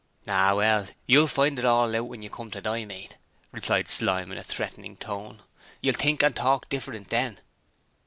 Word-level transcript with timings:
'Ah, 0.27 0.55
well, 0.55 0.87
you'll 1.05 1.27
find 1.27 1.59
it 1.59 1.63
all 1.65 1.95
out 1.95 2.07
when 2.07 2.23
you 2.23 2.29
come 2.31 2.49
to 2.49 2.59
die, 2.59 2.85
mate,' 2.85 3.17
replied 3.51 3.87
Slyme 3.87 4.31
in 4.31 4.39
a 4.39 4.43
threatening 4.43 4.97
tone. 4.97 5.43
'You'll 5.79 5.93
think 5.93 6.23
and 6.23 6.35
talk 6.35 6.67
different 6.69 7.09
then!' 7.11 7.39